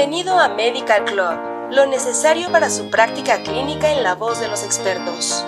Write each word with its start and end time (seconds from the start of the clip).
Bienvenido 0.00 0.40
a 0.40 0.48
Medical 0.48 1.04
Club, 1.04 1.72
lo 1.72 1.84
necesario 1.84 2.50
para 2.50 2.70
su 2.70 2.88
práctica 2.88 3.42
clínica 3.42 3.92
en 3.92 4.02
la 4.02 4.14
voz 4.14 4.40
de 4.40 4.48
los 4.48 4.64
expertos. 4.64 5.44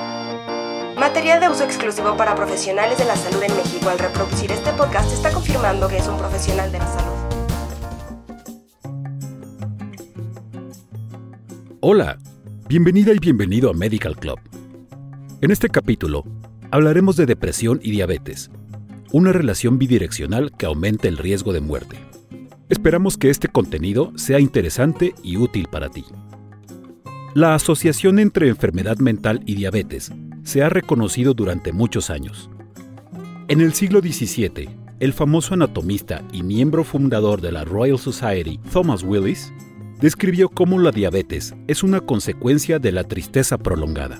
Material 0.94 1.40
de 1.40 1.48
uso 1.48 1.64
exclusivo 1.64 2.18
para 2.18 2.34
profesionales 2.34 2.98
de 2.98 3.06
la 3.06 3.16
salud 3.16 3.42
en 3.42 3.56
México. 3.56 3.88
Al 3.88 3.98
reproducir 3.98 4.52
este 4.52 4.70
podcast 4.72 5.10
está 5.10 5.32
confirmando 5.32 5.88
que 5.88 5.96
es 5.96 6.06
un 6.06 6.18
profesional 6.18 6.70
de 6.70 6.78
la 6.80 6.86
salud. 6.86 7.12
Hola, 11.80 12.19
bienvenida 12.69 13.14
y 13.14 13.20
bienvenido 13.20 13.70
a 13.70 13.73
Medical 13.73 14.19
Club. 14.19 14.38
En 15.41 15.50
este 15.50 15.70
capítulo 15.70 16.24
hablaremos 16.70 17.16
de 17.16 17.24
depresión 17.24 17.80
y 17.82 17.91
diabetes, 17.91 18.50
una 19.12 19.32
relación 19.32 19.78
bidireccional 19.78 20.52
que 20.55 20.66
aumenta 20.66 21.09
el 21.09 21.16
riesgo 21.16 21.55
de 21.55 21.62
muerte. 21.62 21.96
Esperamos 22.72 23.18
que 23.18 23.28
este 23.28 23.48
contenido 23.48 24.14
sea 24.16 24.40
interesante 24.40 25.14
y 25.22 25.36
útil 25.36 25.68
para 25.70 25.90
ti. 25.90 26.06
La 27.34 27.54
asociación 27.54 28.18
entre 28.18 28.48
enfermedad 28.48 28.96
mental 28.96 29.42
y 29.45 29.56
diabetes 29.56 30.10
se 30.42 30.62
ha 30.62 30.70
reconocido 30.70 31.34
durante 31.34 31.70
muchos 31.72 32.08
años. 32.08 32.48
En 33.48 33.60
el 33.60 33.74
siglo 33.74 34.00
XVII, 34.00 34.70
el 35.00 35.12
famoso 35.12 35.52
anatomista 35.52 36.22
y 36.32 36.42
miembro 36.42 36.82
fundador 36.82 37.42
de 37.42 37.52
la 37.52 37.66
Royal 37.66 37.98
Society, 37.98 38.58
Thomas 38.73 39.02
Willis, 39.02 39.52
describió 40.00 40.48
cómo 40.48 40.78
la 40.78 40.92
diabetes 40.92 41.54
es 41.66 41.82
una 41.82 42.00
consecuencia 42.00 42.78
de 42.78 42.90
la 42.90 43.04
tristeza 43.04 43.59
prolongada. 43.59 44.18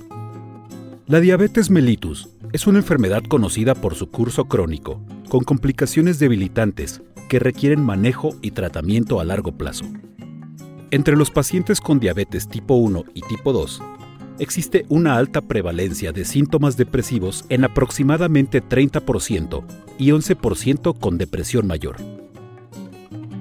La 1.07 1.21
diabetes 1.21 1.71
mellitus 1.71 2.29
es 2.53 2.67
una 2.67 2.81
enfermedad 2.81 3.23
conocida 3.23 3.75
por 3.75 3.95
su 3.95 4.11
curso 4.11 4.45
crónico, 4.45 5.01
con 5.31 5.43
complicaciones 5.43 6.19
debilitantes 6.19 7.01
requieren 7.39 7.83
manejo 7.83 8.35
y 8.43 8.53
tratamiento 8.53 9.21
a 9.21 9.25
largo 9.25 9.53
plazo. 9.53 9.85
Entre 10.91 11.17
los 11.17 11.31
pacientes 11.31 11.81
con 11.81 12.01
diabetes 12.01 12.49
tipo 12.49 12.75
1 12.75 13.05
y 13.15 13.23
tipo 13.23 13.53
2, 13.53 13.83
existe 14.39 14.85
una 14.89 15.17
alta 15.17 15.41
prevalencia 15.41 16.13
de 16.13 16.25
síntomas 16.25 16.77
depresivos 16.77 17.45
en 17.49 17.65
aproximadamente 17.65 18.63
30% 18.63 19.65
y 19.99 20.11
11% 20.11 20.99
con 20.99 21.17
depresión 21.17 21.67
mayor. 21.67 21.97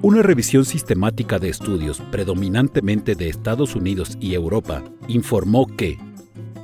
Una 0.00 0.22
revisión 0.22 0.64
sistemática 0.64 1.38
de 1.38 1.48
estudios 1.48 2.00
predominantemente 2.10 3.14
de 3.14 3.28
Estados 3.28 3.76
Unidos 3.76 4.16
y 4.20 4.34
Europa 4.34 4.82
informó 5.06 5.66
que, 5.66 5.98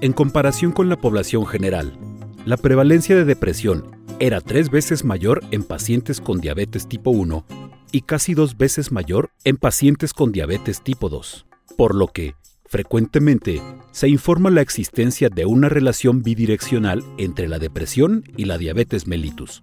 en 0.00 0.12
comparación 0.12 0.72
con 0.72 0.88
la 0.88 0.96
población 0.96 1.46
general, 1.46 1.98
la 2.46 2.56
prevalencia 2.56 3.14
de 3.14 3.24
depresión 3.24 3.97
era 4.20 4.40
tres 4.40 4.70
veces 4.70 5.04
mayor 5.04 5.44
en 5.52 5.62
pacientes 5.62 6.20
con 6.20 6.40
diabetes 6.40 6.88
tipo 6.88 7.10
1 7.10 7.44
y 7.92 8.00
casi 8.02 8.34
dos 8.34 8.56
veces 8.56 8.90
mayor 8.90 9.30
en 9.44 9.56
pacientes 9.56 10.12
con 10.12 10.32
diabetes 10.32 10.82
tipo 10.82 11.08
2, 11.08 11.46
por 11.76 11.94
lo 11.94 12.08
que, 12.08 12.34
frecuentemente, 12.66 13.62
se 13.92 14.08
informa 14.08 14.50
la 14.50 14.60
existencia 14.60 15.28
de 15.28 15.46
una 15.46 15.68
relación 15.68 16.22
bidireccional 16.22 17.04
entre 17.16 17.48
la 17.48 17.60
depresión 17.60 18.24
y 18.36 18.46
la 18.46 18.58
diabetes 18.58 19.06
mellitus. 19.06 19.62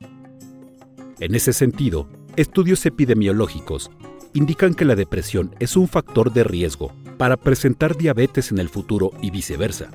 En 1.19 1.35
ese 1.35 1.51
sentido, 1.51 2.07
estudios 2.37 2.85
epidemiológicos 2.85 3.91
indican 4.33 4.73
que 4.73 4.85
la 4.85 4.95
depresión 4.95 5.53
es 5.59 5.75
un 5.75 5.89
factor 5.89 6.31
de 6.31 6.45
riesgo 6.45 6.93
para 7.17 7.35
presentar 7.35 7.97
diabetes 7.97 8.51
en 8.51 8.59
el 8.59 8.69
futuro 8.69 9.11
y 9.21 9.31
viceversa. 9.31 9.91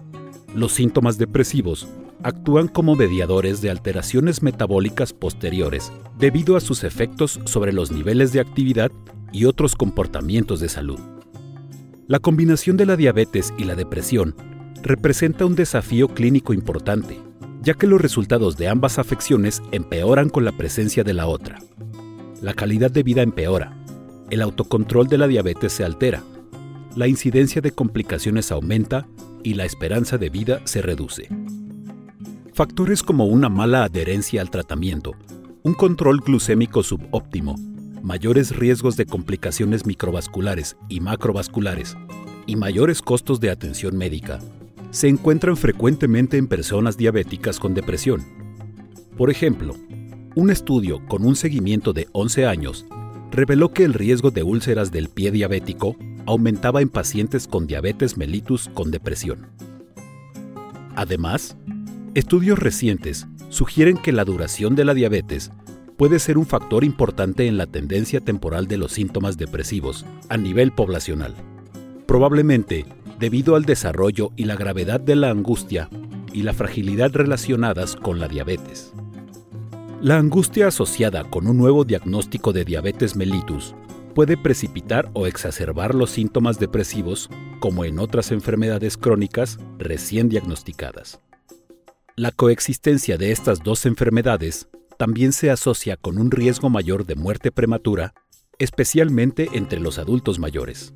Los 0.55 0.73
síntomas 0.73 1.17
depresivos 1.17 1.87
actúan 2.23 2.69
como 2.69 2.97
mediadores 2.97 3.61
de 3.61 3.71
alteraciones 3.71 4.43
metabólicas 4.43 5.13
posteriores 5.13 5.93
debido 6.19 6.57
a 6.57 6.61
sus 6.61 6.85
efectos 6.85 7.41
sobre 7.45 7.73
los 7.73 7.93
niveles 7.93 8.33
de 8.33 8.41
actividad 8.41 8.91
y 9.33 9.45
otros 9.45 9.77
comportamientos 9.77 10.61
de 10.61 10.69
salud. 10.69 10.99
La 12.09 12.19
combinación 12.19 12.77
de 12.77 12.87
la 12.87 12.97
diabetes 12.97 13.55
y 13.57 13.65
la 13.65 13.77
depresión 13.77 14.35
representa 14.83 15.47
un 15.47 15.55
desafío 15.55 16.09
clínico 16.09 16.53
importante, 16.53 17.21
ya 17.63 17.75
que 17.75 17.87
los 17.87 18.01
resultados 18.01 18.57
de 18.57 18.69
ambas 18.69 18.99
afecciones 18.99 19.63
empeoran 19.71 20.31
con 20.31 20.45
la 20.45 20.53
presencia 20.53 21.05
de 21.05 21.15
la 21.15 21.29
otra. 21.29 21.59
La 22.43 22.55
calidad 22.55 22.91
de 22.91 23.05
vida 23.05 23.23
empeora, 23.23 23.77
el 24.31 24.43
autocontrol 24.43 25.07
de 25.07 25.19
la 25.19 25.29
diabetes 25.29 25.73
se 25.73 25.85
altera, 25.85 26.25
la 26.97 27.07
incidencia 27.07 27.63
de 27.63 27.71
complicaciones 27.71 28.51
aumenta 28.51 29.07
y 29.43 29.55
la 29.55 29.65
esperanza 29.65 30.19
de 30.19 30.31
vida 30.31 30.61
se 30.65 30.83
reduce. 30.83 31.29
Factores 32.53 33.03
como 33.03 33.27
una 33.27 33.49
mala 33.49 33.85
adherencia 33.85 34.41
al 34.41 34.51
tratamiento, 34.51 35.13
un 35.63 35.75
control 35.75 36.21
glucémico 36.21 36.83
subóptimo, 36.83 37.57
mayores 38.03 38.57
riesgos 38.57 38.97
de 38.97 39.07
complicaciones 39.07 39.87
microvasculares 39.87 40.77
y 40.89 41.01
macrovasculares 41.01 41.97
y 42.47 42.57
mayores 42.57 43.03
costos 43.03 43.41
de 43.41 43.51
atención 43.51 43.97
médica 43.97 44.41
se 44.91 45.09
encuentran 45.09 45.57
frecuentemente 45.57 46.37
en 46.37 46.49
personas 46.49 46.97
diabéticas 46.97 47.61
con 47.61 47.75
depresión. 47.75 48.25
Por 49.17 49.31
ejemplo, 49.31 49.77
un 50.35 50.51
estudio 50.51 51.05
con 51.07 51.25
un 51.25 51.37
seguimiento 51.37 51.93
de 51.93 52.09
11 52.13 52.47
años 52.47 52.87
reveló 53.31 53.73
que 53.73 53.85
el 53.85 53.95
riesgo 53.95 54.31
de 54.31 54.43
úlceras 54.43 54.91
del 54.91 55.09
pie 55.09 55.31
diabético 55.31 55.97
aumentaba 56.27 56.83
en 56.83 56.89
pacientes 56.89 57.47
con 57.47 57.67
diabetes 57.67 58.17
mellitus 58.17 58.69
con 58.75 58.91
depresión. 58.91 59.47
Además, 60.97 61.57
Estudios 62.17 62.59
recientes 62.59 63.29
sugieren 63.51 63.97
que 63.97 64.11
la 64.11 64.25
duración 64.25 64.75
de 64.75 64.85
la 64.85 64.95
diabetes 64.95 65.53
puede 65.97 66.19
ser 66.19 66.39
un 66.39 66.47
factor 66.47 66.83
importante 66.83 67.47
en 67.47 67.57
la 67.57 67.67
tendencia 67.67 68.21
temporal 68.21 68.67
de 68.67 68.79
los 68.79 68.91
síntomas 68.91 69.37
depresivos 69.37 70.05
a 70.29 70.37
nivel 70.37 70.73
poblacional, 70.73 71.37
probablemente 72.07 72.85
debido 73.21 73.55
al 73.55 73.65
desarrollo 73.65 74.33
y 74.35 74.47
la 74.47 74.57
gravedad 74.57 74.99
de 74.99 75.15
la 75.15 75.31
angustia 75.31 75.89
y 76.33 76.43
la 76.43 76.53
fragilidad 76.53 77.13
relacionadas 77.13 77.95
con 77.95 78.19
la 78.19 78.27
diabetes. 78.27 78.93
La 80.03 80.17
angustia 80.17 80.67
asociada 80.67 81.23
con 81.23 81.47
un 81.47 81.59
nuevo 81.59 81.85
diagnóstico 81.85 82.53
de 82.53 82.65
diabetes 82.65 83.15
mellitus 83.15 83.77
puede 84.15 84.37
precipitar 84.37 85.11
o 85.15 85.27
exacerbar 85.27 85.95
los 85.95 86.11
síntomas 86.11 86.59
depresivos 86.59 87.31
como 87.61 87.85
en 87.85 87.99
otras 87.99 88.33
enfermedades 88.33 88.97
crónicas 88.97 89.59
recién 89.79 90.29
diagnosticadas. 90.29 91.21
La 92.17 92.33
coexistencia 92.33 93.17
de 93.17 93.33
estas 93.33 93.63
dos 93.63 93.87
enfermedades 93.87 94.69
también 94.99 95.33
se 95.33 95.51
asocia 95.51 95.97
con 95.97 96.19
un 96.19 96.31
riesgo 96.31 96.69
mayor 96.69 97.07
de 97.07 97.15
muerte 97.15 97.51
prematura, 97.51 98.13
especialmente 98.59 99.49
entre 99.55 99.81
los 99.81 99.99
adultos 99.99 100.39
mayores. 100.39 100.93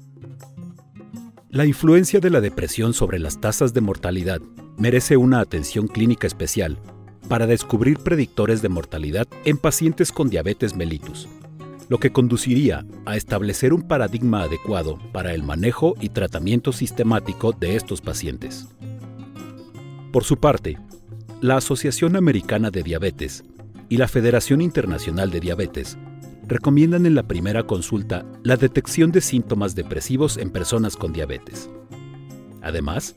La 1.49 1.65
influencia 1.65 2.21
de 2.21 2.31
la 2.31 2.41
depresión 2.41 2.93
sobre 2.93 3.19
las 3.19 3.41
tasas 3.41 3.73
de 3.73 3.81
mortalidad 3.81 4.43
merece 4.77 5.17
una 5.17 5.41
atención 5.41 5.87
clínica 5.87 6.27
especial 6.27 6.79
para 7.29 7.47
descubrir 7.47 7.99
predictores 7.99 8.61
de 8.61 8.69
mortalidad 8.69 9.27
en 9.45 9.57
pacientes 9.57 10.13
con 10.13 10.29
diabetes 10.29 10.75
mellitus, 10.77 11.29
lo 11.89 11.99
que 11.99 12.13
conduciría 12.13 12.85
a 13.05 13.17
establecer 13.17 13.73
un 13.73 13.83
paradigma 13.83 14.43
adecuado 14.43 14.99
para 15.13 15.35
el 15.35 15.43
manejo 15.43 15.95
y 16.01 16.09
tratamiento 16.09 16.73
sistemático 16.73 17.53
de 17.53 17.77
estos 17.77 18.01
pacientes. 18.01 18.69
Por 20.13 20.25
su 20.25 20.37
parte, 20.37 20.79
la 21.41 21.57
Asociación 21.57 22.17
Americana 22.17 22.71
de 22.71 22.83
Diabetes 22.83 23.45
y 23.89 23.97
la 23.97 24.09
Federación 24.09 24.61
Internacional 24.61 25.31
de 25.31 25.41
Diabetes 25.41 25.99
recomiendan 26.47 27.07
en 27.07 27.15
la 27.15 27.23
primera 27.23 27.65
consulta 27.65 28.25
la 28.43 28.57
detección 28.57 29.13
de 29.13 29.21
síntomas 29.21 29.75
depresivos 29.75 30.37
en 30.37 30.51
personas 30.51 30.97
con 30.97 31.13
diabetes. 31.13 31.71
Además, 32.63 33.17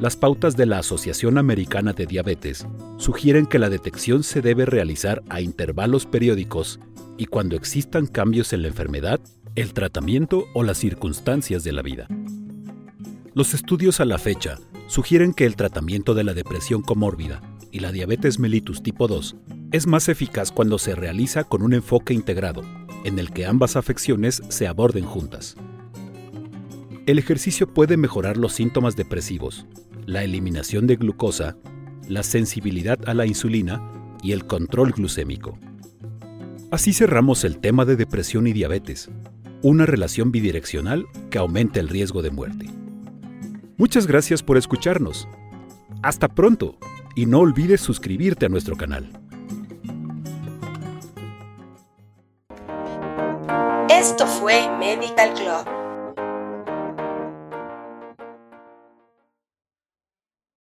las 0.00 0.16
pautas 0.16 0.56
de 0.56 0.66
la 0.66 0.78
Asociación 0.78 1.38
Americana 1.38 1.92
de 1.92 2.06
Diabetes 2.06 2.66
sugieren 2.98 3.46
que 3.46 3.58
la 3.58 3.70
detección 3.70 4.22
se 4.22 4.42
debe 4.42 4.66
realizar 4.66 5.22
a 5.28 5.40
intervalos 5.40 6.06
periódicos 6.06 6.80
y 7.18 7.26
cuando 7.26 7.56
existan 7.56 8.06
cambios 8.06 8.52
en 8.52 8.62
la 8.62 8.68
enfermedad, 8.68 9.20
el 9.54 9.72
tratamiento 9.72 10.46
o 10.54 10.62
las 10.62 10.78
circunstancias 10.78 11.64
de 11.64 11.72
la 11.72 11.82
vida. 11.82 12.08
Los 13.34 13.54
estudios 13.54 14.00
a 14.00 14.04
la 14.04 14.18
fecha 14.18 14.58
sugieren 14.86 15.32
que 15.32 15.46
el 15.46 15.56
tratamiento 15.56 16.14
de 16.14 16.24
la 16.24 16.34
depresión 16.34 16.82
comórbida 16.82 17.42
y 17.70 17.80
la 17.80 17.92
diabetes 17.92 18.38
mellitus 18.38 18.82
tipo 18.82 19.08
2 19.08 19.36
es 19.72 19.86
más 19.86 20.08
eficaz 20.08 20.52
cuando 20.52 20.78
se 20.78 20.94
realiza 20.94 21.44
con 21.44 21.62
un 21.62 21.74
enfoque 21.74 22.14
integrado, 22.14 22.62
en 23.04 23.18
el 23.18 23.30
que 23.32 23.46
ambas 23.46 23.76
afecciones 23.76 24.42
se 24.48 24.66
aborden 24.66 25.04
juntas. 25.04 25.56
El 27.06 27.18
ejercicio 27.18 27.72
puede 27.72 27.96
mejorar 27.96 28.36
los 28.36 28.52
síntomas 28.52 28.96
depresivos, 28.96 29.66
la 30.06 30.24
eliminación 30.24 30.86
de 30.86 30.96
glucosa, 30.96 31.56
la 32.08 32.22
sensibilidad 32.22 32.98
a 33.08 33.14
la 33.14 33.26
insulina 33.26 33.80
y 34.22 34.32
el 34.32 34.46
control 34.46 34.92
glucémico. 34.92 35.58
Así 36.70 36.92
cerramos 36.92 37.44
el 37.44 37.58
tema 37.58 37.84
de 37.84 37.94
depresión 37.94 38.48
y 38.48 38.52
diabetes, 38.52 39.08
una 39.62 39.86
relación 39.86 40.32
bidireccional 40.32 41.06
que 41.30 41.38
aumenta 41.38 41.78
el 41.78 41.88
riesgo 41.88 42.22
de 42.22 42.30
muerte. 42.30 42.66
Muchas 43.76 44.06
gracias 44.08 44.42
por 44.42 44.56
escucharnos. 44.56 45.28
Hasta 46.02 46.26
pronto 46.28 46.76
y 47.14 47.26
no 47.26 47.38
olvides 47.38 47.80
suscribirte 47.80 48.46
a 48.46 48.48
nuestro 48.48 48.76
canal. 48.76 49.10
Esto 53.88 54.26
fue 54.26 54.68
Medical 54.78 55.34
Club 55.34 55.75